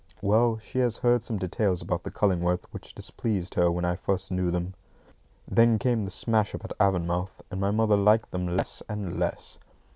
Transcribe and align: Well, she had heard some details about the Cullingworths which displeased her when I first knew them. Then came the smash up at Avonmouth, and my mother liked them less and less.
Well, 0.23 0.57
she 0.57 0.79
had 0.79 0.95
heard 0.95 1.21
some 1.21 1.37
details 1.37 1.79
about 1.83 2.01
the 2.01 2.09
Cullingworths 2.09 2.65
which 2.71 2.95
displeased 2.95 3.53
her 3.53 3.69
when 3.71 3.85
I 3.85 3.95
first 3.95 4.31
knew 4.31 4.49
them. 4.49 4.73
Then 5.47 5.77
came 5.77 6.05
the 6.05 6.09
smash 6.09 6.55
up 6.55 6.65
at 6.65 6.75
Avonmouth, 6.79 7.43
and 7.51 7.61
my 7.61 7.69
mother 7.69 7.95
liked 7.95 8.31
them 8.31 8.47
less 8.47 8.81
and 8.89 9.19
less. 9.19 9.59